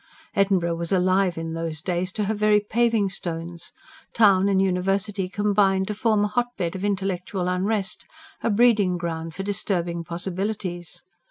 [0.35, 3.71] Edinburgh was alive in those days to her very paving stones;
[4.15, 8.07] town and university combined to form a hotbed of intellectual unrest,
[8.41, 11.03] a breeding ground for disturbing possibilities.